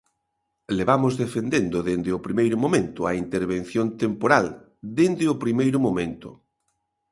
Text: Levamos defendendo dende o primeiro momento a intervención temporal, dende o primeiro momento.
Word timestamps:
Levamos 0.77 1.13
defendendo 1.23 1.85
dende 1.89 2.09
o 2.17 2.23
primeiro 2.27 2.57
momento 2.63 2.99
a 3.09 3.11
intervención 3.23 3.87
temporal, 4.03 4.45
dende 4.99 5.25
o 5.33 5.39
primeiro 5.43 5.77
momento. 5.87 6.29